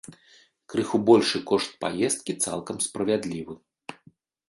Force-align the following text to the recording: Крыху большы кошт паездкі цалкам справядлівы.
Крыху 0.73 0.99
большы 1.09 1.37
кошт 1.53 1.71
паездкі 1.87 2.37
цалкам 2.47 2.77
справядлівы. 2.89 3.53